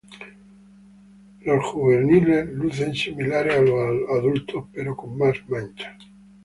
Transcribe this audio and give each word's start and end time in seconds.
Los 1.41 1.63
juveniles 1.63 2.49
lucen 2.49 2.95
similares 2.95 3.55
a 3.55 3.61
los 3.61 4.09
adultos, 4.09 4.65
pero 4.73 4.97
con 4.97 5.15
más 5.15 5.35
manchas. 5.47 5.93